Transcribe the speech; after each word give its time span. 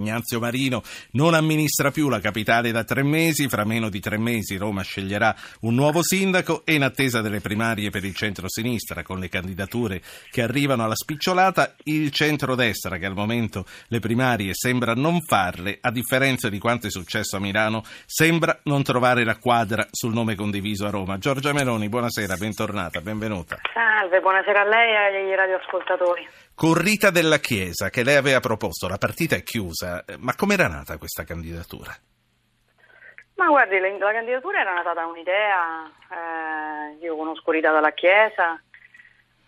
Ignazio 0.00 0.40
Marino 0.40 0.82
non 1.12 1.34
amministra 1.34 1.90
più 1.90 2.08
la 2.08 2.20
capitale 2.20 2.72
da 2.72 2.84
tre 2.84 3.02
mesi, 3.02 3.48
fra 3.48 3.66
meno 3.66 3.90
di 3.90 4.00
tre 4.00 4.16
mesi 4.16 4.56
Roma 4.56 4.80
sceglierà 4.82 5.34
un 5.60 5.74
nuovo 5.74 6.02
sindaco 6.02 6.62
e 6.64 6.72
in 6.72 6.84
attesa 6.84 7.20
delle 7.20 7.40
primarie 7.40 7.90
per 7.90 8.04
il 8.04 8.14
centro-sinistra 8.14 9.02
con 9.02 9.18
le 9.18 9.28
candidature 9.28 10.00
che 10.30 10.40
arrivano 10.40 10.84
alla 10.84 10.94
spicciolata, 10.94 11.74
il 11.84 12.10
centro-destra 12.12 12.96
che 12.96 13.04
al 13.04 13.12
momento 13.14 13.66
le 13.88 13.98
primarie 13.98 14.52
sembra 14.54 14.94
non 14.94 15.20
farle, 15.20 15.76
a 15.82 15.90
differenza 15.90 16.48
di 16.48 16.58
quanto 16.58 16.86
è 16.86 16.90
successo 16.90 17.36
a 17.36 17.40
Milano, 17.40 17.82
sembra 18.06 18.58
non 18.64 18.82
trovare 18.82 19.22
la 19.22 19.36
quadra 19.36 19.86
sul 19.90 20.14
nome 20.14 20.34
condiviso 20.34 20.86
a 20.86 20.90
Roma. 20.90 21.18
Giorgia 21.18 21.52
Meloni, 21.52 21.90
buonasera, 21.90 22.36
bentornata, 22.36 23.02
benvenuta. 23.02 23.58
Salve, 23.74 24.20
buonasera 24.20 24.62
a 24.62 24.64
lei 24.64 24.92
e 24.92 25.16
ai 25.18 25.36
radioascoltatori. 25.36 26.26
Con 26.60 26.74
Rita 26.74 27.08
della 27.08 27.38
Chiesa, 27.38 27.88
che 27.88 28.04
lei 28.04 28.16
aveva 28.16 28.38
proposto, 28.38 28.86
la 28.86 28.98
partita 28.98 29.34
è 29.34 29.42
chiusa, 29.42 30.04
ma 30.18 30.34
com'era 30.36 30.68
nata 30.68 30.98
questa 30.98 31.24
candidatura? 31.24 31.90
Ma 33.36 33.46
guardi, 33.46 33.78
la 33.78 34.12
candidatura 34.12 34.60
era 34.60 34.74
nata 34.74 34.92
da 34.92 35.06
un'idea, 35.06 35.90
eh, 36.10 37.02
io 37.02 37.16
conosco 37.16 37.50
Rita 37.50 37.72
dalla 37.72 37.92
Chiesa, 37.92 38.60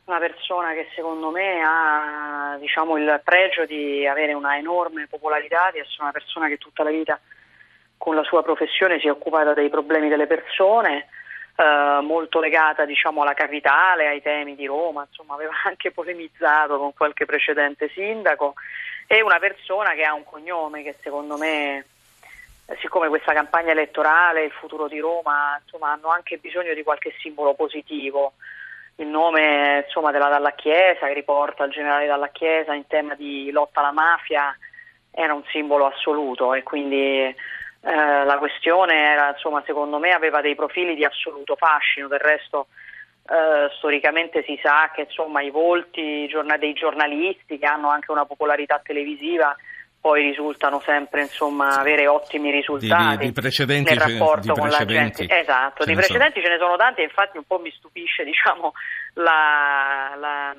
una 0.06 0.18
persona 0.20 0.72
che 0.72 0.88
secondo 0.94 1.28
me 1.28 1.60
ha 1.62 2.56
diciamo, 2.58 2.96
il 2.96 3.20
pregio 3.22 3.66
di 3.66 4.06
avere 4.06 4.32
una 4.32 4.56
enorme 4.56 5.06
popolarità, 5.06 5.68
di 5.70 5.80
essere 5.80 6.04
una 6.04 6.12
persona 6.12 6.48
che 6.48 6.56
tutta 6.56 6.82
la 6.82 6.88
vita 6.88 7.20
con 7.98 8.14
la 8.14 8.22
sua 8.22 8.42
professione 8.42 8.98
si 9.00 9.08
è 9.08 9.10
occupata 9.10 9.52
dei 9.52 9.68
problemi 9.68 10.08
delle 10.08 10.26
persone, 10.26 11.08
eh, 11.56 11.98
molto 12.02 12.40
legata 12.40 12.84
diciamo, 12.84 13.22
alla 13.22 13.34
capitale, 13.34 14.08
ai 14.08 14.22
temi 14.22 14.54
di 14.54 14.66
Roma, 14.66 15.06
insomma 15.08 15.34
aveva 15.34 15.52
anche 15.66 15.90
polemizzato 15.90 16.78
con 16.78 16.94
qualche 16.94 17.26
precedente 17.26 17.88
sindaco, 17.90 18.54
è 19.06 19.20
una 19.20 19.38
persona 19.38 19.90
che 19.90 20.04
ha 20.04 20.14
un 20.14 20.24
cognome 20.24 20.82
che 20.82 20.96
secondo 21.02 21.36
me, 21.36 21.84
siccome 22.80 23.08
questa 23.08 23.34
campagna 23.34 23.72
elettorale, 23.72 24.44
il 24.44 24.52
futuro 24.52 24.88
di 24.88 24.98
Roma, 24.98 25.58
insomma, 25.62 25.92
hanno 25.92 26.08
anche 26.08 26.38
bisogno 26.38 26.72
di 26.72 26.82
qualche 26.82 27.14
simbolo 27.20 27.54
positivo. 27.54 28.32
Il 28.96 29.06
nome 29.08 29.84
insomma, 29.84 30.12
della 30.12 30.28
Dalla 30.28 30.52
Chiesa, 30.52 31.06
che 31.06 31.14
riporta 31.14 31.64
il 31.64 31.72
generale 31.72 32.06
Dalla 32.06 32.28
Chiesa 32.28 32.72
in 32.74 32.86
tema 32.86 33.14
di 33.14 33.50
lotta 33.50 33.80
alla 33.80 33.92
mafia, 33.92 34.56
era 35.10 35.34
un 35.34 35.44
simbolo 35.50 35.86
assoluto 35.86 36.54
e 36.54 36.62
quindi 36.62 37.34
eh, 37.84 38.24
la 38.24 38.38
questione 38.38 38.94
era, 38.94 39.30
insomma, 39.30 39.62
secondo 39.66 39.98
me 39.98 40.12
aveva 40.12 40.40
dei 40.40 40.54
profili 40.54 40.94
di 40.94 41.04
assoluto 41.04 41.56
fascino, 41.56 42.08
del 42.08 42.20
resto 42.20 42.68
eh, 43.28 43.68
storicamente 43.76 44.42
si 44.44 44.58
sa 44.62 44.90
che 44.94 45.02
insomma, 45.02 45.42
i 45.42 45.50
volti 45.50 46.28
dei 46.58 46.72
giornalisti 46.74 47.58
che 47.58 47.66
hanno 47.66 47.88
anche 47.88 48.10
una 48.10 48.24
popolarità 48.24 48.80
televisiva 48.82 49.56
poi 50.02 50.22
risultano 50.22 50.80
sempre 50.80 51.22
insomma, 51.22 51.78
avere 51.78 52.08
ottimi 52.08 52.50
risultati 52.50 53.18
di, 53.18 53.26
di 53.26 53.32
precedenti, 53.32 53.94
nel 53.94 54.00
rapporto 54.00 54.52
con 54.52 54.68
la 54.68 54.84
gente. 54.84 55.28
Esatto, 55.28 55.84
di 55.84 55.94
precedenti 55.94 56.40
sono. 56.40 56.44
ce 56.44 56.50
ne 56.50 56.58
sono 56.58 56.76
tanti 56.76 57.00
e 57.02 57.04
infatti 57.04 57.36
un 57.36 57.44
po' 57.44 57.60
mi 57.60 57.70
stupisce 57.70 58.24
diciamo, 58.26 58.72
la, 59.14 60.12
la 60.18 60.54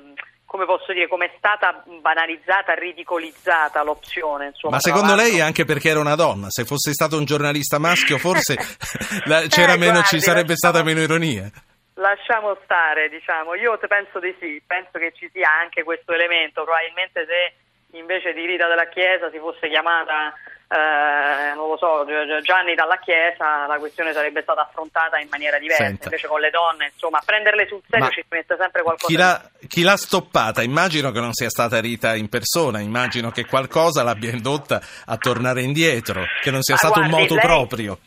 come 0.54 0.66
posso 0.66 0.92
dire, 0.92 1.08
come 1.08 1.26
è 1.26 1.34
stata 1.36 1.82
banalizzata, 2.00 2.74
ridicolizzata 2.74 3.82
l'opzione. 3.82 4.46
Insomma, 4.46 4.74
Ma 4.74 4.80
secondo 4.80 5.16
lei 5.16 5.40
anche 5.40 5.64
perché 5.64 5.88
era 5.88 5.98
una 5.98 6.14
donna? 6.14 6.46
Se 6.48 6.64
fosse 6.64 6.92
stato 6.92 7.18
un 7.18 7.24
giornalista 7.24 7.80
maschio 7.80 8.18
forse 8.18 8.54
c'era 9.50 9.72
eh, 9.72 9.76
meno, 9.76 9.98
guardi, 9.98 10.06
ci 10.06 10.20
sarebbe 10.20 10.54
stata 10.54 10.84
meno 10.84 11.00
ironia. 11.00 11.50
Lasciamo 11.94 12.56
stare, 12.62 13.08
diciamo. 13.08 13.56
Io 13.56 13.76
penso 13.88 14.20
di 14.20 14.32
sì, 14.38 14.62
penso 14.64 14.96
che 14.98 15.12
ci 15.16 15.28
sia 15.32 15.50
anche 15.50 15.82
questo 15.82 16.12
elemento. 16.12 16.62
Probabilmente 16.62 17.26
se 17.26 17.54
invece 17.98 18.32
di 18.32 18.44
Rita 18.46 18.68
della 18.68 18.88
Chiesa 18.88 19.30
si 19.30 19.38
fosse 19.38 19.68
chiamata 19.68 20.34
eh, 20.66 21.54
non 21.54 21.68
lo 21.68 21.76
so, 21.76 22.04
Gianni 22.42 22.74
dalla 22.74 22.98
Chiesa, 22.98 23.66
la 23.66 23.76
questione 23.78 24.12
sarebbe 24.12 24.42
stata 24.42 24.62
affrontata 24.62 25.18
in 25.18 25.28
maniera 25.30 25.58
diversa. 25.58 25.84
Senta. 25.84 26.04
Invece 26.06 26.26
con 26.26 26.40
le 26.40 26.50
donne, 26.50 26.90
insomma, 26.92 27.18
a 27.18 27.22
prenderle 27.24 27.66
sul 27.68 27.80
serio 27.88 28.06
Ma 28.06 28.10
ci 28.10 28.24
mette 28.28 28.56
sempre 28.58 28.82
qualcosa. 28.82 29.06
Chi 29.06 29.16
l'ha, 29.16 29.50
chi 29.68 29.82
l'ha, 29.82 29.96
stoppata? 29.96 30.62
Immagino 30.62 31.12
che 31.12 31.20
non 31.20 31.32
sia 31.32 31.48
stata 31.48 31.80
Rita 31.80 32.16
in 32.16 32.28
persona, 32.28 32.80
immagino 32.80 33.30
che 33.30 33.44
qualcosa 33.44 34.02
l'abbia 34.02 34.30
indotta 34.30 34.80
a 35.04 35.16
tornare 35.16 35.60
indietro, 35.60 36.24
che 36.40 36.50
non 36.50 36.62
sia 36.62 36.74
ah, 36.74 36.78
stato 36.78 37.00
guardi, 37.00 37.14
un 37.14 37.20
moto 37.20 37.34
lei... 37.34 37.44
proprio. 37.44 37.98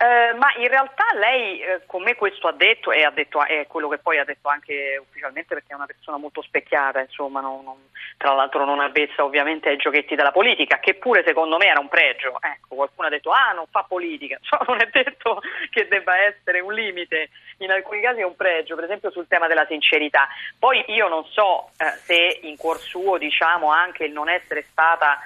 Eh, 0.00 0.32
ma 0.34 0.52
in 0.58 0.68
realtà 0.68 1.06
lei 1.14 1.60
eh, 1.60 1.80
con 1.84 2.04
me 2.04 2.14
questo 2.14 2.46
ha 2.46 2.52
detto 2.52 2.92
e 2.92 3.02
ha 3.02 3.10
detto, 3.10 3.44
è 3.44 3.66
quello 3.66 3.88
che 3.88 3.98
poi 3.98 4.16
ha 4.18 4.24
detto 4.24 4.48
anche 4.48 4.96
ufficialmente 4.96 5.54
perché 5.54 5.72
è 5.72 5.74
una 5.74 5.86
persona 5.86 6.18
molto 6.18 6.40
specchiata, 6.40 7.00
insomma, 7.00 7.40
non, 7.40 7.64
non, 7.64 7.74
tra 8.16 8.32
l'altro 8.32 8.64
non 8.64 8.78
avvezza 8.78 9.24
ovviamente 9.24 9.70
ai 9.70 9.76
giochetti 9.76 10.14
della 10.14 10.30
politica, 10.30 10.78
che 10.78 10.94
pure 10.94 11.24
secondo 11.26 11.56
me 11.56 11.66
era 11.66 11.80
un 11.80 11.88
pregio. 11.88 12.36
Ecco, 12.40 12.76
qualcuno 12.76 13.08
ha 13.08 13.10
detto 13.10 13.32
ah 13.32 13.50
non 13.54 13.66
fa 13.72 13.84
politica, 13.88 14.38
cioè, 14.42 14.60
non 14.68 14.80
è 14.80 14.88
detto 14.88 15.42
che 15.68 15.88
debba 15.88 16.16
essere 16.16 16.60
un 16.60 16.74
limite, 16.74 17.30
in 17.58 17.72
alcuni 17.72 18.00
casi 18.00 18.20
è 18.20 18.24
un 18.24 18.36
pregio, 18.36 18.76
per 18.76 18.84
esempio 18.84 19.10
sul 19.10 19.26
tema 19.26 19.48
della 19.48 19.66
sincerità. 19.66 20.28
Poi 20.60 20.84
io 20.92 21.08
non 21.08 21.24
so 21.24 21.70
eh, 21.76 21.90
se 22.04 22.38
in 22.42 22.56
cuor 22.56 22.78
suo 22.78 23.18
diciamo 23.18 23.72
anche 23.72 24.04
il 24.04 24.12
non 24.12 24.28
essere 24.28 24.64
stata 24.70 25.18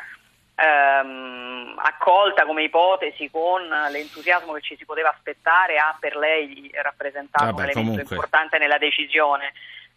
ehm, 0.54 1.74
accolta 1.76 2.44
come 2.44 2.64
ipotesi 2.64 3.30
con 3.30 3.62
l'entusiasmo 3.90 4.52
che 4.52 4.60
ci 4.60 4.76
si 4.76 4.84
poteva 4.84 5.10
aspettare 5.10 5.78
ha 5.78 5.96
per 5.98 6.16
lei 6.16 6.70
rappresentato 6.82 7.44
Vabbè, 7.46 7.62
un 7.62 7.68
elemento 7.68 7.90
comunque. 7.90 8.14
importante 8.16 8.58
nella 8.58 8.78
decisione. 8.78 9.52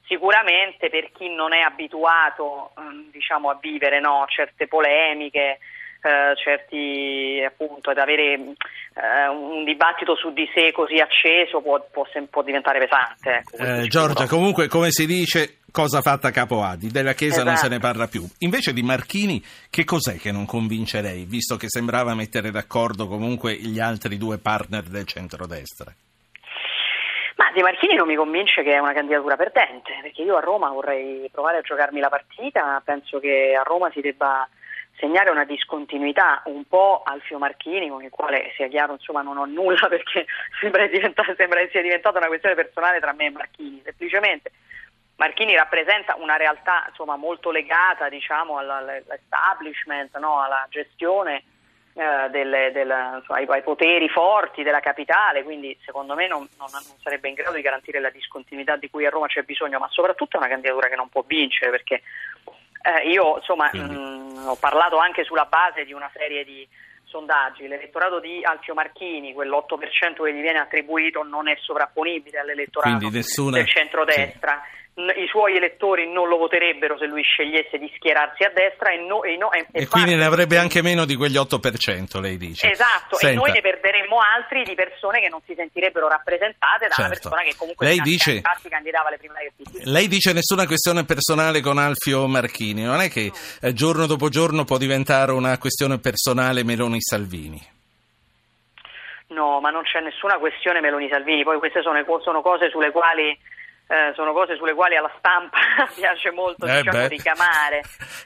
Sicuramente 0.08 0.90
per 0.90 1.12
chi 1.12 1.30
non 1.30 1.54
è 1.54 1.62
abituato 1.62 2.72
ehm, 2.78 3.10
diciamo, 3.12 3.50
a 3.50 3.58
vivere 3.60 4.00
no, 4.00 4.26
certe 4.28 4.68
polemiche, 4.68 5.58
eh, 6.06 6.36
certi 6.36 7.44
appunto 7.44 7.90
ad 7.90 7.98
avere 7.98 8.34
eh, 8.34 9.28
un 9.28 9.64
dibattito 9.64 10.16
su 10.16 10.32
di 10.32 10.48
sé 10.54 10.72
così 10.72 10.98
acceso 11.00 11.62
può, 11.62 11.84
può, 11.92 12.06
può 12.30 12.44
diventare 12.44 12.78
pesante. 12.78 13.44
Ecco, 13.44 13.58
eh, 13.58 13.88
Giorgia, 13.88 14.28
comunque 14.28 14.68
come 14.68 14.92
si 14.92 15.08
dice 15.08 15.62
cosa 15.76 16.00
fatta 16.00 16.32
capo 16.32 16.64
A, 16.64 16.78
di 16.78 16.88
Della 16.88 17.12
Chiesa 17.12 17.42
esatto. 17.42 17.50
non 17.50 17.58
se 17.58 17.68
ne 17.68 17.76
esatto. 17.76 17.92
parla 17.92 18.08
più. 18.08 18.24
Invece 18.40 18.72
di 18.72 18.82
Marchini, 18.82 19.44
che 19.70 19.84
cos'è 19.84 20.16
che 20.16 20.32
non 20.32 20.46
convince 20.46 21.02
lei, 21.02 21.26
visto 21.26 21.58
che 21.58 21.68
sembrava 21.68 22.16
mettere 22.16 22.50
d'accordo 22.50 23.08
comunque 23.08 23.56
gli 23.56 23.82
altri 23.82 24.16
due 24.18 24.38
partner 24.38 24.84
del 24.84 25.06
centrodestra? 25.06 25.92
Ma 27.36 27.52
Di 27.54 27.62
Marchini 27.62 27.96
non 27.96 28.08
mi 28.08 28.16
convince 28.16 28.64
che 28.64 28.72
è 28.72 28.80
una 28.80 28.94
candidatura 28.94 29.36
perdente, 29.36 30.00
perché 30.02 30.22
io 30.22 30.38
a 30.38 30.40
Roma 30.40 30.70
vorrei 30.70 31.28
provare 31.30 31.58
a 31.58 31.62
giocarmi 31.62 32.00
la 32.00 32.08
partita, 32.08 32.82
penso 32.86 33.20
che 33.20 33.54
a 33.60 33.64
Roma 33.64 33.92
si 33.92 34.00
debba 34.00 34.48
segnare 34.98 35.30
una 35.30 35.44
discontinuità 35.44 36.42
un 36.46 36.64
po' 36.64 37.02
Alfio 37.04 37.38
Marchini, 37.38 37.90
con 37.90 38.02
il 38.02 38.10
quale 38.10 38.54
sia 38.56 38.70
chiaro 38.70 38.94
insomma 38.94 39.22
non 39.22 39.36
ho 39.36 39.46
nulla 39.46 39.88
perché 39.92 40.26
sembra, 40.62 40.88
sembra 41.36 41.68
sia 41.70 41.82
diventata 41.82 42.18
una 42.18 42.28
questione 42.28 42.56
personale 42.56 43.02
tra 43.02 43.12
me 43.12 43.26
e 43.26 43.32
Marchini, 43.32 43.82
semplicemente 43.84 44.52
Marchini 45.18 45.56
rappresenta 45.56 46.16
una 46.20 46.36
realtà 46.36 46.86
insomma, 46.90 47.16
molto 47.16 47.52
legata 47.52 48.10
diciamo, 48.10 48.58
all'establishment, 48.58 50.18
no? 50.18 50.42
alla 50.42 50.66
gestione 50.70 51.44
eh, 51.94 52.30
delle, 52.30 52.72
della, 52.74 53.16
insomma, 53.18 53.40
ai, 53.40 53.46
ai, 53.48 53.64
poteri 53.64 54.10
forti 54.10 54.64
della 54.64 54.82
capitale, 54.82 55.44
quindi 55.44 55.78
secondo 55.86 56.14
me 56.16 56.28
non, 56.28 56.46
non, 56.58 56.68
non, 56.70 56.82
sarebbe 57.02 57.30
in 57.30 57.36
grado 57.36 57.56
di 57.56 57.62
garantire 57.62 58.02
la 58.02 58.10
discontinuità 58.10 58.76
di 58.76 58.90
cui 58.90 59.06
a 59.06 59.10
Roma 59.10 59.28
c'è 59.28 59.44
bisogno, 59.44 59.80
ma 59.80 59.88
soprattutto 59.90 60.36
è 60.36 60.40
una 60.40 60.50
candidatura 60.50 60.90
che 60.90 60.98
non 60.98 61.08
può 61.08 61.24
vincere 61.26 61.72
perché 61.72 62.02
eh, 62.82 63.10
io 63.10 63.38
insomma, 63.38 63.70
mh, 63.72 63.80
mm, 63.80 64.48
ho 64.48 64.56
parlato 64.56 64.98
anche 64.98 65.24
sulla 65.24 65.46
base 65.46 65.86
di 65.86 65.94
una 65.94 66.12
serie 66.14 66.44
di 66.44 66.68
sondaggi, 67.06 67.66
l'elettorato 67.66 68.20
di 68.20 68.44
Alfio 68.44 68.74
Marchini, 68.74 69.34
quell'8% 69.34 70.22
che 70.22 70.34
gli 70.34 70.42
viene 70.42 70.60
attribuito 70.60 71.24
non 71.24 71.48
è 71.48 71.56
sovrapponibile 71.62 72.40
all'elettorato 72.40 73.10
nessuna... 73.10 73.58
del 73.58 73.68
centrodestra. 73.68 74.62
Sì 74.62 74.84
i 74.98 75.28
suoi 75.28 75.58
elettori 75.58 76.10
non 76.10 76.30
lo 76.30 76.38
voterebbero 76.38 76.98
se 76.98 77.06
lui 77.06 77.22
scegliesse 77.22 77.78
di 77.78 77.92
schierarsi 77.96 78.44
a 78.44 78.52
destra 78.56 78.92
e, 78.92 78.98
no, 79.06 79.24
e, 79.24 79.36
no, 79.36 79.52
e, 79.52 79.68
e 79.74 79.88
quindi 79.88 80.16
ne 80.16 80.24
avrebbe 80.24 80.58
anche 80.58 80.82
meno 80.82 81.04
di 81.04 81.16
quegli 81.16 81.36
8%, 81.36 82.22
lei 82.22 82.38
dice. 82.38 82.72
Esatto, 82.72 83.18
Senta. 83.18 83.34
e 83.34 83.36
noi 83.36 83.52
ne 83.52 83.60
perderemmo 83.60 84.18
altri 84.20 84.64
di 84.64 84.74
persone 84.74 85.20
che 85.20 85.28
non 85.28 85.42
si 85.46 85.54
sentirebbero 85.54 86.08
rappresentate 86.08 86.88
da 86.88 86.94
certo. 86.94 87.02
una 87.02 87.10
persona 87.10 87.42
che 87.42 87.56
comunque 87.58 87.86
lei 87.86 88.00
dice, 88.00 88.42
candidava 88.70 89.10
alle 89.10 89.18
primarie 89.18 89.52
Lei 89.84 90.08
dice 90.08 90.32
nessuna 90.32 90.66
questione 90.66 91.04
personale 91.04 91.60
con 91.60 91.78
Alfio 91.78 92.26
Marchini, 92.28 92.84
non 92.84 93.02
è 93.02 93.10
che 93.10 93.32
eh, 93.62 93.74
giorno 93.74 94.06
dopo 94.06 94.30
giorno 94.30 94.64
può 94.64 94.78
diventare 94.78 95.34
una 95.34 95.58
questione 95.58 96.00
personale 96.00 96.64
Meloni-Salvini? 96.64 97.74
No, 99.28 99.60
ma 99.60 99.72
non 99.72 99.84
c'è 99.84 100.00
nessuna 100.00 100.38
questione 100.38 100.80
Meloni-Salvini, 100.80 101.44
poi 101.44 101.60
queste 101.60 101.82
sono, 101.82 102.02
sono 102.22 102.42
cose 102.42 102.70
sulle 102.70 102.92
quali 102.92 103.38
eh, 103.88 104.14
sono 104.16 104.34
cose 104.34 104.56
sulle 104.56 104.74
quali 104.74 104.96
alla 104.96 105.12
stampa 105.18 105.58
piace 105.96 106.32
molto 106.32 106.66
eh 106.66 106.82
diciamo, 106.82 107.08
ricamare. 107.08 107.84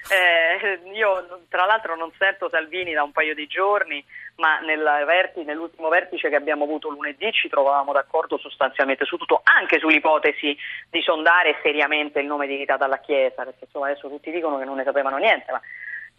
Eh, 0.10 0.80
io 0.94 1.42
tra 1.50 1.66
l'altro 1.66 1.96
non 1.96 2.12
sento 2.18 2.50
Salvini 2.50 2.94
da 2.94 3.04
un 3.04 3.12
paio 3.12 3.34
di 3.34 3.46
giorni, 3.48 4.04
ma 4.36 4.60
verti, 5.06 5.44
nell'ultimo 5.44 5.90
vertice 5.90 6.30
che 6.30 6.36
abbiamo 6.36 6.64
avuto 6.64 6.90
lunedì 6.90 7.32
ci 7.32 7.50
trovavamo 7.50 7.92
d'accordo 7.92 8.38
sostanzialmente 8.38 9.06
su 9.06 9.18
tutto, 9.18 9.42
anche 9.44 9.80
sull'ipotesi 9.80 10.58
di 10.90 11.02
sondare 11.02 11.60
seriamente 11.62 12.20
il 12.20 12.26
nome 12.26 12.48
di 12.48 12.56
Rita 12.56 12.78
dalla 12.78 13.00
Chiesa, 13.00 13.44
perché 13.44 13.66
insomma 13.66 13.88
adesso 13.88 14.08
tutti 14.08 14.32
dicono 14.32 14.58
che 14.58 14.66
non 14.66 14.78
ne 14.78 14.84
sapevano 14.86 15.18
niente, 15.18 15.52
ma 15.52 15.62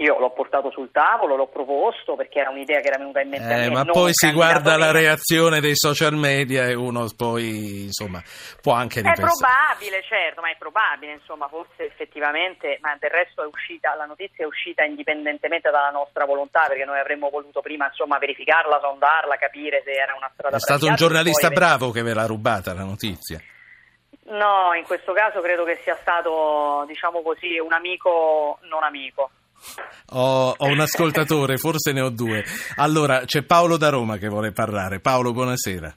io 0.01 0.19
l'ho 0.19 0.31
portato 0.31 0.71
sul 0.71 0.91
tavolo, 0.91 1.37
l'ho 1.37 1.49
proposto 1.49 2.17
perché 2.17 2.41
era 2.41 2.51
un'idea 2.51 2.81
che 2.81 2.89
era 2.89 2.97
venuta 2.97 3.21
in 3.21 3.29
mente 3.29 3.65
eh. 3.65 3.71
Ma 3.71 3.85
poi 3.85 4.11
si 4.13 4.33
guarda 4.33 4.79
la 4.79 4.93
reazione 4.93 5.61
dei 5.61 5.77
social 5.77 6.15
media 6.15 6.65
e 6.65 6.75
uno 6.75 7.07
poi 7.15 7.85
insomma 7.85 8.23
può 8.63 8.73
anche 8.73 9.03
ripensare. 9.03 9.29
È 9.29 9.37
probabile, 9.37 10.03
certo, 10.09 10.41
ma 10.41 10.51
è 10.51 10.57
probabile, 10.59 11.13
insomma, 11.13 11.49
forse 11.49 11.85
effettivamente, 11.85 12.79
ma 12.81 12.97
del 12.99 13.11
resto 13.11 13.43
è 13.43 13.47
uscita, 13.47 13.95
la 13.95 14.07
notizia 14.07 14.45
è 14.45 14.47
uscita 14.47 14.85
indipendentemente 14.85 15.71
dalla 15.71 15.91
nostra 15.91 16.25
volontà 16.25 16.65
perché 16.67 16.85
noi 16.85 16.99
avremmo 16.99 17.29
voluto 17.29 17.61
prima 17.61 17.87
insomma 17.87 18.17
verificarla, 18.17 18.81
sondarla, 18.81 19.37
capire 19.37 19.83
se 19.85 19.93
era 19.93 20.15
una 20.17 20.31
strada 20.33 20.57
È 20.57 20.61
stato 20.61 20.87
un 20.87 20.95
giornalista 20.95 21.51
bravo 21.51 21.91
che 21.91 22.03
ve 22.03 22.15
l'ha 22.15 22.27
rubata 22.27 22.73
la 22.73 22.85
notizia. 22.85 23.39
No, 24.31 24.73
in 24.75 24.85
questo 24.85 25.13
caso 25.13 25.41
credo 25.41 25.65
che 25.65 25.79
sia 25.83 25.97
stato, 25.97 26.85
diciamo 26.87 27.21
così, 27.21 27.59
un 27.59 27.73
amico 27.73 28.61
non 28.63 28.83
amico. 28.85 29.31
Ho, 30.13 30.55
ho, 30.57 30.67
un 30.67 30.81
ascoltatore, 30.81 31.57
forse 31.57 31.93
ne 31.93 32.01
ho 32.01 32.11
due. 32.11 32.45
Allora, 32.77 33.25
c'è 33.25 33.43
Paolo 33.43 33.77
da 33.77 33.91
Roma 33.91 34.17
che 34.17 34.29
vuole 34.29 34.53
parlare. 34.53 35.01
Paolo, 35.01 35.33
buonasera. 35.33 35.95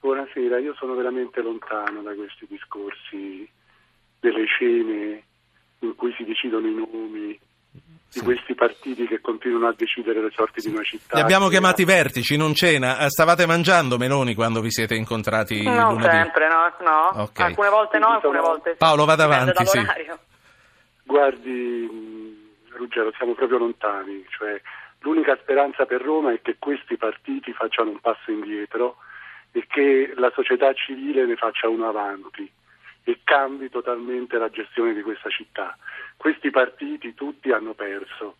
Buonasera, 0.00 0.58
io 0.58 0.74
sono 0.74 0.94
veramente 0.94 1.40
lontano 1.42 2.02
da 2.02 2.12
questi 2.14 2.46
discorsi 2.48 3.48
delle 4.18 4.44
scene 4.46 5.22
in 5.80 5.94
cui 5.94 6.12
si 6.16 6.24
decidono 6.24 6.66
i 6.66 6.74
nomi 6.74 7.38
sì. 8.08 8.18
di 8.18 8.24
questi 8.24 8.54
partiti 8.54 9.06
che 9.06 9.20
continuano 9.20 9.68
a 9.68 9.74
decidere 9.76 10.20
le 10.20 10.30
sorti 10.34 10.60
di 10.60 10.68
una 10.74 10.82
città. 10.82 11.16
Li 11.16 11.22
abbiamo 11.22 11.48
chiamati 11.48 11.84
vertici, 11.84 12.36
non 12.36 12.54
cena. 12.54 12.98
Eh, 12.98 13.10
stavate 13.10 13.46
mangiando 13.46 13.96
Meloni 13.96 14.34
quando 14.34 14.60
vi 14.60 14.70
siete 14.70 14.94
incontrati? 14.94 15.62
No, 15.62 15.92
lunedì? 15.92 16.10
sempre, 16.10 16.48
no. 16.48 16.90
no. 16.90 17.22
Okay. 17.22 17.46
Alcune 17.46 17.68
volte 17.68 17.98
no, 17.98 18.06
alcune 18.08 18.40
volte 18.40 18.70
sì. 18.72 18.76
Paolo, 18.76 19.04
vada 19.04 19.24
avanti, 19.24 19.66
sì. 19.66 19.78
Guardi, 21.12 22.56
Ruggero, 22.70 23.12
siamo 23.18 23.34
proprio 23.34 23.58
lontani, 23.58 24.24
cioè, 24.30 24.58
l'unica 25.00 25.36
speranza 25.42 25.84
per 25.84 26.00
Roma 26.00 26.32
è 26.32 26.40
che 26.40 26.56
questi 26.58 26.96
partiti 26.96 27.52
facciano 27.52 27.90
un 27.90 28.00
passo 28.00 28.30
indietro 28.30 28.96
e 29.52 29.66
che 29.66 30.14
la 30.16 30.30
società 30.34 30.72
civile 30.72 31.26
ne 31.26 31.36
faccia 31.36 31.68
uno 31.68 31.86
avanti 31.86 32.50
e 33.04 33.20
cambi 33.24 33.68
totalmente 33.68 34.38
la 34.38 34.48
gestione 34.48 34.94
di 34.94 35.02
questa 35.02 35.28
città. 35.28 35.76
Questi 36.16 36.48
partiti 36.48 37.12
tutti 37.12 37.52
hanno 37.52 37.74
perso 37.74 38.36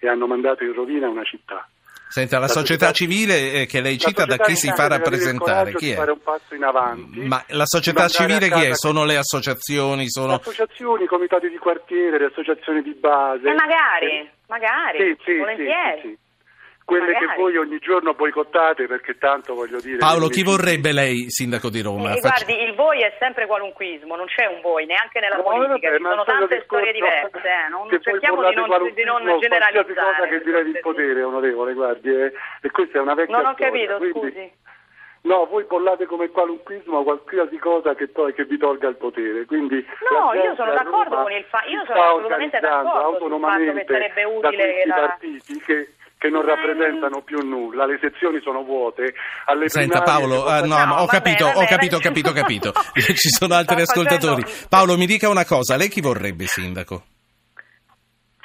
e 0.00 0.08
hanno 0.08 0.26
mandato 0.26 0.64
in 0.64 0.72
rovina 0.72 1.08
una 1.08 1.22
città. 1.22 1.68
Senta, 2.08 2.38
la, 2.38 2.46
la 2.46 2.48
società, 2.48 2.86
società, 2.86 2.92
civile 2.92 3.52
eh, 3.52 3.66
che 3.66 3.80
lei 3.80 3.98
cita 3.98 4.24
da 4.24 4.36
chi 4.36 4.54
si 4.54 4.70
fa 4.70 4.86
rappresentare? 4.86 5.74
Chi 5.74 5.90
è? 5.90 5.94
fare 5.96 6.12
un 6.12 6.20
passo 6.22 6.54
in 6.54 6.62
avanti. 6.62 7.20
Ma 7.20 7.44
la 7.48 7.66
società 7.66 8.08
civile 8.08 8.48
chi 8.48 8.64
è? 8.64 8.74
Sono 8.74 9.04
le 9.04 9.16
associazioni? 9.16 10.08
Sono... 10.08 10.28
Le 10.28 10.34
associazioni, 10.34 11.04
i 11.04 11.06
comitati 11.06 11.48
di 11.48 11.58
quartiere, 11.58 12.18
le 12.18 12.26
associazioni 12.26 12.82
di 12.82 12.94
base. 12.94 13.48
E 13.48 13.54
magari, 13.54 14.06
eh, 14.06 14.30
magari, 14.46 14.98
sì, 14.98 15.22
sì, 15.24 15.36
volentieri. 15.36 16.00
Sì, 16.02 16.18
quelle 16.86 17.12
Magari. 17.12 17.26
che 17.26 17.34
voi 17.34 17.56
ogni 17.56 17.78
giorno 17.80 18.14
boicottate 18.14 18.86
perché 18.86 19.18
tanto 19.18 19.54
voglio 19.54 19.80
dire... 19.80 19.98
Paolo, 19.98 20.28
chi 20.28 20.44
vorrebbe 20.44 20.92
lei 20.92 21.24
sindaco 21.28 21.68
di 21.68 21.82
Roma? 21.82 22.14
Eh, 22.14 22.20
guardi, 22.20 22.62
il 22.62 22.74
voi 22.76 23.02
è 23.02 23.12
sempre 23.18 23.46
qualunquismo, 23.46 24.14
non 24.14 24.26
c'è 24.26 24.46
un 24.46 24.60
voi, 24.62 24.86
neanche 24.86 25.18
nella 25.18 25.36
No, 25.36 25.42
politica, 25.42 25.90
vabbè, 25.90 25.98
ci 25.98 26.08
sono 26.08 26.24
tante 26.24 26.62
storie 26.64 26.92
diverse, 26.92 27.30
eh, 27.42 27.68
non, 27.70 27.88
cerchiamo 28.00 28.48
di 28.48 28.54
non, 28.54 28.92
di 28.94 29.02
non 29.02 29.38
generalizzare. 29.40 29.82
qualsiasi 29.84 30.14
cosa 30.16 30.28
che 30.28 30.40
direi 30.44 30.64
di 30.64 30.78
potere, 30.80 31.22
onorevole, 31.24 31.72
guardi, 31.74 32.08
eh, 32.08 32.32
e 32.62 32.70
questa 32.70 32.98
è 32.98 33.00
una 33.00 33.14
vecchia 33.14 33.36
Non 33.36 33.46
ho 33.46 33.52
storia, 33.54 33.66
capito, 33.72 33.96
quindi- 33.98 34.30
scusi. 34.30 34.52
No, 35.26 35.44
voi 35.46 35.64
bollate 35.64 36.06
come 36.06 36.28
qualunquismo 36.30 37.02
qualsiasi 37.02 37.58
cosa 37.58 37.96
che, 37.96 38.12
to- 38.12 38.30
che 38.32 38.44
vi 38.44 38.56
tolga 38.58 38.86
il 38.86 38.94
potere. 38.94 39.44
Quindi 39.44 39.84
No, 40.08 40.32
io 40.34 40.54
sono 40.54 40.72
d'accordo 40.72 41.10
Roma 41.16 41.22
con 41.22 41.32
il 41.32 41.44
fa- 41.50 41.64
io 41.66 41.82
sono 41.84 42.00
assolutamente 42.00 42.60
d'accordo 42.60 42.86
sul 42.86 42.94
fatto 42.94 43.08
che 43.08 43.12
autonomamente 43.24 43.84
sarebbe 43.92 44.22
da 44.22 44.28
utile 44.28 44.56
questi 44.62 44.80
che 44.82 44.86
la- 44.86 44.94
partiti 44.94 45.60
che, 45.66 45.88
che 46.18 46.28
non 46.30 46.44
rappresentano 46.44 47.22
più 47.22 47.38
nulla, 47.46 47.84
le 47.86 47.98
sezioni 48.00 48.40
sono 48.42 48.62
vuote. 48.64 49.14
Alle 49.46 49.68
Senta 49.68 50.00
Paolo, 50.02 50.36
votano- 50.42 50.66
no, 50.66 50.78
No, 50.78 50.86
ma 50.86 50.92
ho 51.02 51.06
vabbè, 51.06 51.10
capito, 51.22 51.46
ho 51.46 51.52
vabbè, 51.52 51.66
capito, 51.66 51.96
ho 51.96 52.00
capito, 52.00 52.28
ho 52.30 52.32
capito. 52.32 52.72
Ci 52.94 53.28
sono 53.28 53.54
altri 53.54 53.84
Sta 53.84 54.00
facendo- 54.02 54.10
ascoltatori. 54.32 54.66
Paolo, 54.68 54.96
mi 54.96 55.06
dica 55.06 55.28
una 55.28 55.44
cosa, 55.44 55.76
lei 55.76 55.88
chi 55.88 56.00
vorrebbe 56.00 56.46
sindaco? 56.46 57.04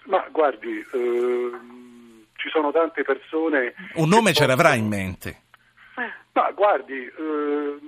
Ma 0.06 0.26
guardi, 0.32 0.84
ehm, 0.94 2.26
ci 2.36 2.50
sono 2.50 2.72
tante 2.72 3.04
persone... 3.04 3.74
Un 3.96 4.10
nome 4.10 4.34
ce 4.34 4.46
l'avrà 4.46 4.70
possono- 4.70 4.84
in 4.84 4.90
mente. 4.90 5.42
Ma 6.34 6.50
guardi, 6.52 6.94
ehm, 7.20 7.80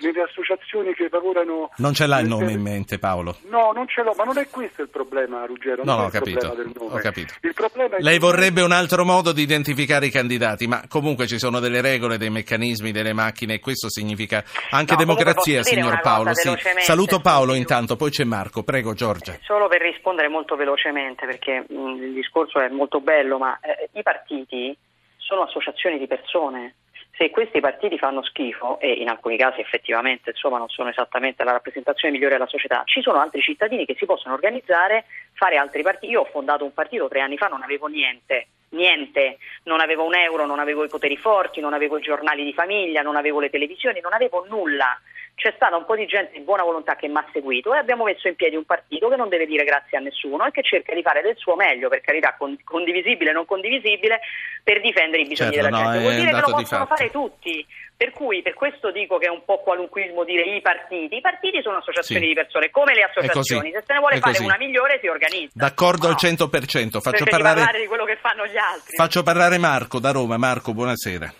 nelle 0.00 0.22
associazioni 0.22 0.94
che 0.94 1.08
lavorano... 1.10 1.70
Non 1.76 1.94
ce 1.94 2.06
l'ha 2.06 2.20
il 2.20 2.28
nome 2.28 2.52
in 2.52 2.60
mente, 2.60 2.98
Paolo. 2.98 3.36
No, 3.48 3.72
non 3.72 3.86
ce 3.88 4.02
l'ho, 4.02 4.14
ma 4.16 4.24
non 4.24 4.38
è 4.38 4.48
questo 4.48 4.82
il 4.82 4.88
problema, 4.88 5.44
Ruggero. 5.44 5.82
No, 5.84 5.92
non 5.92 5.96
no, 5.96 6.00
è 6.00 6.04
ho 6.04 6.06
il 6.06 6.12
capito, 6.12 6.38
problema 6.38 6.62
del 6.64 6.72
nome. 6.78 6.94
ho 6.94 6.98
capito. 6.98 7.34
Il 7.42 7.54
problema 7.54 7.96
è 7.96 8.00
Lei 8.00 8.14
che- 8.14 8.18
vorrebbe 8.20 8.62
un 8.62 8.72
altro 8.72 9.04
modo 9.04 9.32
di 9.32 9.42
identificare 9.42 10.06
i 10.06 10.10
candidati, 10.10 10.66
ma 10.66 10.82
comunque 10.88 11.26
ci 11.26 11.38
sono 11.38 11.60
delle 11.60 11.80
regole, 11.80 12.16
dei 12.18 12.30
meccanismi, 12.30 12.92
delle 12.92 13.12
macchine 13.12 13.54
e 13.54 13.60
questo 13.60 13.88
significa 13.90 14.44
anche 14.70 14.92
No, 14.92 14.98
democrazia, 14.98 15.62
signor 15.62 16.00
Paolo. 16.00 16.34
Sì. 16.34 16.52
Saluto 16.78 17.20
Paolo 17.20 17.54
intanto, 17.54 17.96
poi 17.96 18.10
c'è 18.10 18.24
Marco. 18.24 18.62
Prego, 18.62 18.94
Giorgia. 18.94 19.36
Solo 19.42 19.68
per 19.68 19.80
rispondere 19.80 20.28
molto 20.28 20.56
velocemente, 20.56 21.26
perché 21.26 21.64
mh, 21.68 22.02
il 22.02 22.12
discorso 22.12 22.60
è 22.60 22.68
molto 22.68 23.00
bello, 23.00 23.38
ma 23.38 23.58
eh, 23.60 23.88
i 23.92 24.02
partiti 24.02 24.76
sono 25.16 25.42
associazioni 25.42 25.98
di 25.98 26.06
persone. 26.06 26.74
Se 27.18 27.30
questi 27.30 27.58
partiti 27.58 27.98
fanno 27.98 28.22
schifo, 28.22 28.78
e 28.78 28.92
in 28.92 29.08
alcuni 29.08 29.36
casi 29.36 29.60
effettivamente 29.60 30.30
insomma, 30.30 30.58
non 30.58 30.68
sono 30.68 30.88
esattamente 30.88 31.42
la 31.42 31.50
rappresentazione 31.50 32.14
migliore 32.14 32.34
della 32.34 32.46
società, 32.46 32.82
ci 32.84 33.02
sono 33.02 33.18
altri 33.18 33.40
cittadini 33.40 33.84
che 33.84 33.96
si 33.98 34.06
possono 34.06 34.34
organizzare, 34.34 35.04
fare 35.32 35.56
altri 35.56 35.82
partiti. 35.82 36.12
Io 36.12 36.20
ho 36.20 36.28
fondato 36.30 36.62
un 36.62 36.72
partito 36.72 37.08
tre 37.08 37.20
anni 37.20 37.36
fa, 37.36 37.48
non 37.48 37.62
avevo 37.62 37.88
niente, 37.88 38.46
niente, 38.68 39.38
non 39.64 39.80
avevo 39.80 40.04
un 40.04 40.14
euro, 40.14 40.46
non 40.46 40.60
avevo 40.60 40.84
i 40.84 40.88
poteri 40.88 41.16
forti, 41.16 41.58
non 41.58 41.72
avevo 41.72 41.98
i 41.98 42.02
giornali 42.02 42.44
di 42.44 42.52
famiglia, 42.52 43.02
non 43.02 43.16
avevo 43.16 43.40
le 43.40 43.50
televisioni, 43.50 43.98
non 44.00 44.12
avevo 44.12 44.46
nulla. 44.48 44.96
C'è 45.38 45.52
stata 45.54 45.76
un 45.76 45.84
po' 45.84 45.94
di 45.94 46.04
gente 46.06 46.32
di 46.32 46.40
buona 46.40 46.64
volontà 46.64 46.96
che 46.96 47.06
mi 47.06 47.16
ha 47.16 47.24
seguito 47.32 47.72
e 47.72 47.78
abbiamo 47.78 48.02
messo 48.02 48.26
in 48.26 48.34
piedi 48.34 48.56
un 48.56 48.64
partito 48.64 49.08
che 49.08 49.14
non 49.14 49.28
deve 49.28 49.46
dire 49.46 49.62
grazie 49.62 49.96
a 49.96 50.00
nessuno 50.00 50.44
e 50.44 50.50
che 50.50 50.64
cerca 50.64 50.92
di 50.94 51.02
fare 51.02 51.22
del 51.22 51.36
suo 51.36 51.54
meglio, 51.54 51.88
per 51.88 52.00
carità, 52.00 52.34
con- 52.36 52.58
condivisibile 52.64 53.30
e 53.30 53.32
non 53.34 53.46
condivisibile, 53.46 54.18
per 54.64 54.80
difendere 54.80 55.22
i 55.22 55.28
bisogni 55.28 55.52
Certo, 55.54 55.68
della 55.68 55.78
no, 55.78 55.82
gente. 55.84 55.98
è 55.98 56.00
Vuol 56.02 56.14
dire 56.16 56.30
che 56.32 56.40
lo 56.40 56.56
possono 56.56 56.84
fatto. 56.86 56.94
fare 56.96 57.10
tutti. 57.12 57.66
Per 57.96 58.10
cui 58.10 58.42
per 58.42 58.54
questo 58.54 58.90
dico 58.90 59.18
che 59.18 59.26
è 59.26 59.30
un 59.30 59.44
po' 59.44 59.58
qualunquismo 59.60 60.24
dire 60.24 60.42
i 60.42 60.60
partiti. 60.60 61.16
I 61.16 61.20
partiti 61.20 61.62
sono 61.62 61.76
associazioni 61.78 62.22
Sì. 62.22 62.26
di 62.28 62.34
persone, 62.34 62.70
come 62.70 62.94
le 62.94 63.02
associazioni. 63.04 63.70
Se 63.72 63.82
se 63.86 63.92
ne 63.92 63.98
vuole 64.00 64.16
È 64.16 64.18
fare 64.18 64.32
così. 64.32 64.44
una 64.44 64.56
migliore 64.58 64.98
si 65.00 65.06
organizza. 65.06 65.52
D'accordo 65.54 66.06
No. 66.08 66.12
al 66.14 66.18
100%. 66.18 67.00
Faccio 67.00 67.24
parlare, 67.24 67.60
parlare 67.60 67.80
di 67.80 67.86
quello 67.86 68.04
che 68.04 68.16
fanno 68.16 68.44
gli 68.46 68.56
altri. 68.56 68.96
faccio 68.96 69.22
parlare 69.22 69.56
Marco 69.58 70.00
da 70.00 70.10
Roma. 70.10 70.36
Marco, 70.36 70.72
buonasera. 70.74 71.32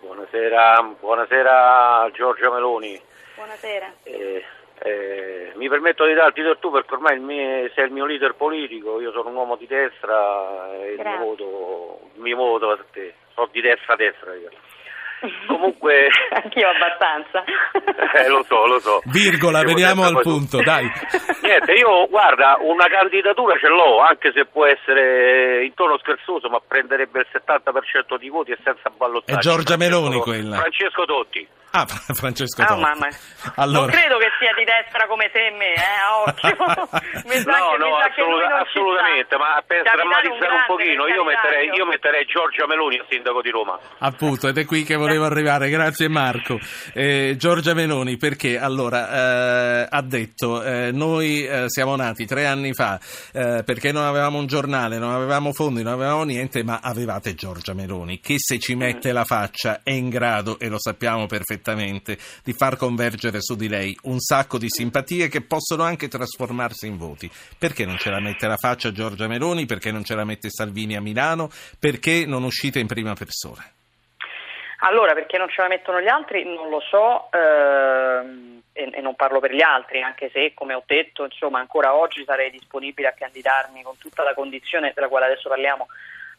Buonasera, 0.00 0.94
buonasera 1.00 2.10
Giorgio 2.12 2.52
Meloni. 2.52 3.00
Buonasera. 3.44 3.92
Eh, 4.04 4.42
eh, 4.78 5.52
mi 5.56 5.68
permetto 5.68 6.06
di 6.06 6.14
darti 6.14 6.40
del 6.40 6.56
tu 6.58 6.70
perché 6.70 6.94
ormai 6.94 7.16
il 7.16 7.20
mio- 7.20 7.68
sei 7.74 7.84
il 7.84 7.92
mio 7.92 8.06
leader 8.06 8.34
politico, 8.34 9.02
io 9.02 9.12
sono 9.12 9.28
un 9.28 9.36
uomo 9.36 9.56
di 9.56 9.66
destra 9.66 10.72
e 10.72 10.92
il 10.92 10.94
mio 10.94 11.02
Grazie. 11.02 11.18
voto, 11.18 12.00
il 12.14 12.20
mio 12.22 12.36
voto 12.36 12.68
per 12.68 12.86
te, 12.90 13.14
sono 13.34 13.50
di 13.52 13.60
destra 13.60 13.92
a 13.92 13.96
destra 13.96 14.34
io. 14.34 14.48
Comunque, 15.46 16.08
Anch'io 16.30 16.70
abbastanza. 16.70 17.44
eh, 18.16 18.28
lo 18.28 18.42
so, 18.44 18.66
lo 18.66 18.80
so. 18.80 19.02
Virgola, 19.12 19.58
Devo 19.58 19.74
veniamo 19.74 20.04
al 20.04 20.20
punto, 20.22 20.62
dai. 20.62 20.88
Niente, 21.44 21.72
io 21.72 22.06
guarda, 22.08 22.56
una 22.60 22.86
candidatura 22.86 23.58
ce 23.58 23.68
l'ho, 23.68 23.98
anche 24.00 24.32
se 24.32 24.46
può 24.46 24.64
essere 24.64 25.66
in 25.66 25.74
tono 25.74 25.98
scherzoso, 25.98 26.48
ma 26.48 26.62
prenderebbe 26.66 27.20
il 27.20 27.26
70% 27.30 28.16
di 28.16 28.30
voti 28.30 28.52
e 28.52 28.58
senza 28.64 28.88
ballottaggio. 28.88 29.38
È 29.38 29.42
Giorgia 29.42 29.76
Meloni 29.76 30.18
quella. 30.20 30.56
Francesco 30.56 31.04
Totti. 31.04 31.46
Ah, 31.76 31.86
Francesco 31.86 32.62
Ah, 32.62 32.76
mamma. 32.76 33.08
Allora, 33.56 33.90
Non 33.90 33.90
credo 33.90 34.16
che 34.18 34.30
sia 34.38 34.54
di 34.54 34.62
destra 34.62 35.06
come 35.08 35.28
te 35.32 35.46
e 35.46 35.50
me, 35.50 35.74
eh, 35.74 35.98
a 36.06 36.22
occhio. 36.22 36.54
No, 37.44 37.74
no, 37.82 37.98
ci 38.14 38.20
assolutamente, 38.22 39.36
ma 39.36 39.60
per 39.66 39.78
un 39.78 39.82
drammatizzare 39.82 40.28
un 40.30 40.38
grande, 40.38 40.64
pochino, 40.66 41.06
io 41.08 41.24
metterei, 41.24 41.66
io- 41.66 41.74
io 41.74 41.86
metterei 41.86 42.24
Giorgia 42.26 42.66
Meloni 42.66 42.98
a 42.98 43.04
sindaco 43.08 43.42
di 43.42 43.50
Roma. 43.50 43.78
Appunto, 43.98 44.46
ed 44.46 44.56
è 44.58 44.64
qui 44.64 44.84
che 44.84 44.94
volevo 44.94 45.24
arrivare. 45.24 45.68
Grazie 45.68 46.08
Marco. 46.08 46.60
Eh, 46.92 47.34
Giorgia 47.36 47.74
Meloni, 47.74 48.16
perché 48.16 48.56
allora 48.58 49.82
eh, 49.82 49.88
ha 49.90 50.02
detto: 50.02 50.62
eh, 50.62 50.90
Noi 50.92 51.44
eh, 51.44 51.64
siamo 51.66 51.96
nati 51.96 52.24
tre 52.24 52.46
anni 52.46 52.72
fa 52.72 53.00
eh, 53.32 53.62
perché 53.64 53.90
non 53.90 54.04
avevamo 54.04 54.38
un 54.38 54.46
giornale, 54.46 54.98
non 54.98 55.10
avevamo 55.12 55.52
fondi, 55.52 55.82
non 55.82 55.92
avevamo 55.94 56.22
niente, 56.22 56.62
ma 56.62 56.78
avevate 56.80 57.34
Giorgia 57.34 57.74
Meloni, 57.74 58.20
che 58.20 58.36
se 58.38 58.60
ci 58.60 58.76
mette 58.76 59.10
la 59.10 59.24
faccia 59.24 59.80
è 59.82 59.90
in 59.90 60.08
grado, 60.08 60.58
e 60.60 60.68
lo 60.68 60.78
sappiamo 60.78 61.26
perfettamente, 61.26 61.62
di 61.72 62.52
far 62.52 62.76
convergere 62.76 63.40
su 63.40 63.56
di 63.56 63.68
lei 63.68 63.96
un 64.02 64.18
sacco 64.18 64.58
di 64.58 64.68
simpatie 64.68 65.28
che 65.28 65.42
possono 65.42 65.82
anche 65.82 66.08
trasformarsi 66.08 66.86
in 66.86 66.98
voti. 66.98 67.30
Perché 67.58 67.84
non 67.84 67.96
ce 67.96 68.10
la 68.10 68.20
mette 68.20 68.46
la 68.46 68.56
faccia 68.56 68.92
Giorgia 68.92 69.26
Meloni? 69.26 69.66
Perché 69.66 69.90
non 69.90 70.04
ce 70.04 70.14
la 70.14 70.24
mette 70.24 70.50
Salvini 70.50 70.96
a 70.96 71.00
Milano? 71.00 71.48
Perché 71.78 72.26
non 72.26 72.42
uscite 72.42 72.78
in 72.78 72.86
prima 72.86 73.14
persona? 73.14 73.64
Allora, 74.86 75.14
perché 75.14 75.38
non 75.38 75.48
ce 75.48 75.62
la 75.62 75.68
mettono 75.68 76.00
gli 76.00 76.08
altri 76.08 76.44
non 76.44 76.68
lo 76.68 76.80
so 76.80 77.30
ehm, 77.32 78.60
e, 78.72 78.90
e, 78.92 79.00
non 79.00 79.14
parlo 79.14 79.40
per 79.40 79.54
gli 79.54 79.62
altri, 79.62 80.02
anche 80.02 80.30
se, 80.30 80.52
come 80.52 80.74
ho 80.74 80.82
detto, 80.84 81.24
insomma, 81.24 81.58
ancora 81.58 81.94
oggi 81.94 82.24
sarei 82.24 82.50
disponibile 82.50 83.08
a 83.08 83.12
candidarmi 83.12 83.82
con 83.82 83.96
tutta 83.96 84.22
la 84.22 84.34
condizione 84.34 84.92
della 84.94 85.08
quale 85.08 85.26
adesso 85.26 85.48
parliamo 85.48 85.86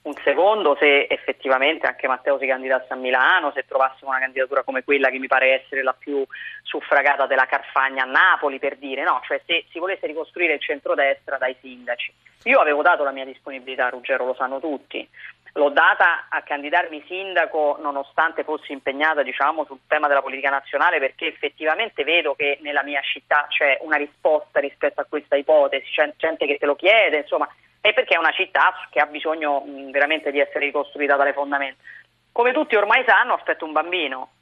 un 0.06 0.14
secondo 0.24 0.76
se 0.80 1.08
effettivamente 1.10 1.88
anche 1.88 2.08
Matteo 2.08 2.38
si 2.38 2.46
candidasse 2.46 2.94
a 2.94 2.96
Milano, 2.96 3.52
se 3.54 3.66
trovassimo 3.68 4.12
una 4.12 4.20
candidatura 4.20 4.64
come 4.64 4.84
quella 4.84 5.10
che 5.10 5.18
mi 5.18 5.28
pare 5.28 5.62
essere 5.62 5.82
la 5.82 5.96
più 5.98 6.24
suffragata 6.62 7.26
della 7.26 7.46
Carfagna 7.46 8.04
a 8.04 8.08
Napoli, 8.08 8.60
per 8.60 8.78
dire, 8.78 9.04
no, 9.04 9.22
cioè 9.26 9.42
se 9.46 9.66
si 9.72 9.80
volesse 9.80 10.06
ricostruire 10.06 10.54
il 10.54 10.62
centrodestra 10.62 11.38
dai 11.38 11.56
sindaci. 11.60 12.14
Io 12.44 12.60
avevo 12.60 12.84
dato 12.84 13.04
la 13.04 13.12
mia 13.12 13.26
disponibilità, 13.26 13.90
Ruggero, 13.90 14.26
lo 14.26 14.36
sanno 14.36 14.60
tutti, 14.60 15.08
l'ho 15.54 15.70
data 15.70 16.28
a 16.30 16.44
candidarmi 16.44 17.04
sindaco 17.08 17.80
nonostante 17.82 18.44
fossi 18.44 18.74
impegnata 18.74 19.24
diciamo, 19.24 19.66
sul 19.66 19.80
tema 19.88 20.08
della 20.08 20.22
politica 20.22 20.50
nazionale 20.50 21.00
perché 21.00 21.28
effettivamente 21.28 22.04
vedo 22.04 22.36
che 22.36 22.60
nella 22.62 22.84
mia 22.84 23.02
città 23.02 23.48
c'è 23.50 23.80
una 23.82 23.96
risposta 23.96 24.60
rispetto 24.60 25.02
a 25.02 25.06
questa 25.10 25.36
ipotesi, 25.36 25.90
c'è 25.90 26.14
gente 26.18 26.46
che 26.46 26.58
te 26.58 26.68
lo 26.68 26.76
chiede, 26.76 27.18
insomma, 27.18 27.50
e 27.86 27.94
perché 27.94 28.16
è 28.16 28.18
una 28.18 28.32
città 28.32 28.74
che 28.90 29.00
ha 29.00 29.06
bisogno 29.06 29.62
mh, 29.62 29.92
veramente 29.92 30.32
di 30.32 30.40
essere 30.40 30.66
ricostruita 30.66 31.16
dalle 31.16 31.34
fondamenta. 31.34 31.84
Come 32.32 32.52
tutti 32.52 32.76
ormai 32.76 33.04
sanno, 33.06 33.36
aspetto 33.36 33.64
un 33.64 33.74
bambino. 33.74 34.32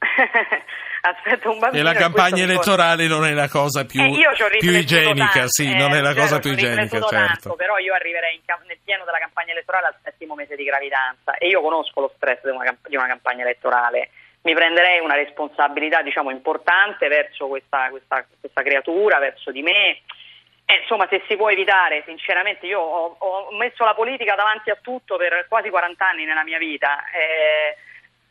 aspetto 1.02 1.50
un 1.50 1.58
bambino. 1.58 1.82
E 1.82 1.92
la 1.92 1.92
campagna 1.92 2.42
elettorale 2.42 3.06
non 3.06 3.26
è 3.26 3.32
la 3.32 3.48
cosa 3.48 3.84
più, 3.84 4.00
eh, 4.00 4.58
più 4.58 4.70
igienica, 4.70 5.44
tanto, 5.44 5.48
sì, 5.48 5.70
eh, 5.70 5.76
non 5.76 5.92
è 5.92 6.00
la 6.00 6.14
certo, 6.14 6.20
cosa 6.20 6.38
più 6.38 6.52
igienica, 6.52 6.88
certo. 6.88 7.06
Tanto, 7.06 7.54
però 7.54 7.76
io 7.76 7.92
arriverei 7.92 8.36
in, 8.36 8.42
nel 8.66 8.78
pieno 8.82 9.04
della 9.04 9.18
campagna 9.18 9.52
elettorale 9.52 9.88
al 9.88 9.96
settimo 10.02 10.34
mese 10.34 10.56
di 10.56 10.64
gravidanza 10.64 11.36
e 11.36 11.48
io 11.48 11.60
conosco 11.60 12.00
lo 12.00 12.12
stress 12.16 12.42
di 12.44 12.48
una, 12.48 12.74
di 12.88 12.96
una 12.96 13.08
campagna 13.08 13.42
elettorale. 13.42 14.08
Mi 14.40 14.54
prenderei 14.54 15.00
una 15.00 15.16
responsabilità, 15.16 16.00
diciamo, 16.00 16.30
importante 16.30 17.08
verso 17.08 17.46
questa, 17.46 17.88
questa, 17.90 18.24
questa 18.40 18.62
creatura, 18.62 19.18
verso 19.18 19.50
di 19.50 19.60
me 19.60 20.00
eh, 20.66 20.80
insomma, 20.80 21.06
se 21.08 21.22
si 21.28 21.36
può 21.36 21.50
evitare, 21.50 22.02
sinceramente, 22.06 22.66
io 22.66 22.80
ho, 22.80 23.16
ho, 23.18 23.52
messo 23.52 23.84
la 23.84 23.94
politica 23.94 24.34
davanti 24.34 24.70
a 24.70 24.78
tutto 24.80 25.16
per 25.16 25.46
quasi 25.48 25.68
40 25.68 26.06
anni 26.06 26.24
nella 26.24 26.42
mia 26.42 26.58
vita. 26.58 27.04
Eh, 27.10 27.76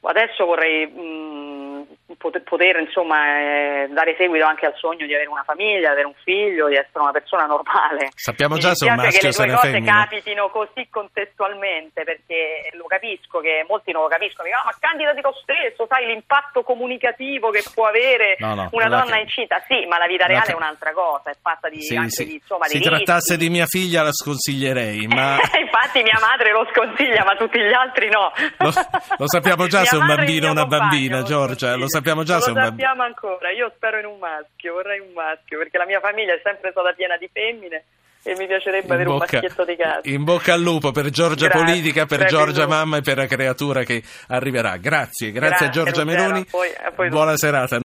adesso 0.01 0.45
vorrei 0.45 0.87
mh, 0.87 1.72
poter, 2.17 2.79
insomma, 2.79 3.39
eh, 3.39 3.87
dare 3.89 4.15
seguito 4.17 4.45
anche 4.45 4.65
al 4.65 4.75
sogno 4.77 5.05
di 5.05 5.13
avere 5.13 5.29
una 5.29 5.43
famiglia, 5.43 5.91
avere 5.91 6.07
un 6.07 6.15
figlio, 6.23 6.67
di 6.67 6.75
essere 6.75 6.99
una 6.99 7.11
persona 7.11 7.45
normale. 7.45 8.09
Sappiamo 8.15 8.57
già 8.57 8.73
se 8.73 8.85
un 8.85 8.95
maschio 8.95 9.31
se 9.31 9.43
una 9.43 9.57
femmina. 9.57 10.07
che 10.07 10.15
le 10.15 10.27
due 10.27 10.35
cose 10.35 10.49
capitino 10.49 10.49
così 10.49 10.87
contestualmente, 10.89 12.03
perché 12.03 12.69
lo 12.73 12.85
capisco 12.85 13.39
che 13.39 13.65
molti 13.67 13.91
non 13.91 14.03
lo 14.03 14.07
capiscono, 14.07 14.47
dicono, 14.47 14.63
ah, 14.63 14.71
ma 14.71 14.77
candidati 14.79 15.21
lo 15.21 15.33
stesso, 15.41 15.85
sai 15.87 16.05
l'impatto 16.07 16.63
comunicativo 16.63 17.49
che 17.49 17.63
può 17.73 17.85
avere 17.85 18.35
no, 18.39 18.55
no, 18.55 18.69
una 18.71 18.87
donna 18.87 19.15
che... 19.15 19.21
incinta. 19.21 19.61
Sì, 19.67 19.85
ma 19.87 19.97
la 19.97 20.07
vita 20.07 20.25
reale 20.25 20.51
è 20.51 20.55
un'altra 20.55 20.93
cosa, 20.93 21.29
è 21.29 21.35
fatta 21.41 21.69
di, 21.69 21.81
sì, 21.81 21.95
anche 21.95 22.09
sì. 22.09 22.25
di, 22.25 22.33
insomma, 22.35 22.65
Se 22.65 22.77
di 22.77 22.83
trattasse 22.83 23.37
di 23.37 23.49
mia 23.49 23.65
figlia 23.65 24.03
la 24.03 24.13
sconsiglierei, 24.13 25.07
ma... 25.07 25.39
Infatti 25.63 26.03
mia 26.03 26.19
madre 26.21 26.51
lo 26.51 26.67
sconsiglia, 26.71 27.23
ma 27.23 27.35
tutti 27.35 27.59
gli 27.59 27.73
altri 27.73 28.09
no. 28.09 28.31
Lo, 28.57 28.71
lo 29.17 29.27
sappiamo 29.27 29.67
già 29.67 29.83
se 29.83 29.95
è 29.95 29.99
un 29.99 30.05
bambino 30.05 30.49
o 30.49 30.51
una 30.51 30.65
bambina, 30.65 31.17
compagno, 31.17 31.37
Giorgia, 31.77 31.83
lo 31.83 31.89
sappiamo 31.89 32.23
già 32.23 32.37
bambino. 32.39 32.59
Lo 32.59 32.65
sappiamo 32.69 33.03
ancora, 33.03 33.51
io 33.51 33.71
spero 33.75 33.99
in 33.99 34.05
un 34.05 34.17
maschio, 34.19 34.73
vorrei 34.73 34.99
un 34.99 35.11
maschio, 35.13 35.57
perché 35.57 35.77
la 35.77 35.85
mia 35.85 35.99
famiglia 35.99 36.33
è 36.33 36.41
sempre 36.43 36.71
stata 36.71 36.91
piena 36.93 37.17
di 37.17 37.29
femmine 37.31 37.83
e 38.25 38.35
mi 38.37 38.47
piacerebbe 38.47 38.85
In 38.85 38.91
avere 38.93 39.09
bocca- 39.09 39.25
un 39.35 39.39
maschietto 39.41 39.65
di 39.65 39.75
casa. 39.75 39.99
In 40.03 40.23
bocca 40.23 40.53
al 40.53 40.61
lupo 40.61 40.91
per 40.91 41.09
Giorgia 41.09 41.47
Grazie, 41.47 41.65
Politica, 41.65 42.05
per 42.05 42.23
Giorgia. 42.25 42.67
Mamma 42.67 42.97
e 42.97 43.01
per 43.01 43.17
la 43.17 43.25
creatura 43.27 43.83
che 43.83 44.01
arriverà. 44.29 44.77
Grazie, 44.77 45.31
grazie, 45.31 45.65
a 45.65 45.69
Grazie, 45.69 45.69
Giorgia 45.71 46.01
Ruggero, 46.03 46.23
Meloni. 46.25 46.39
a 46.39 46.45
voi- 46.49 46.69
a 46.73 46.91
voi 46.95 47.09
Buona 47.09 47.35
serata. 47.35 47.79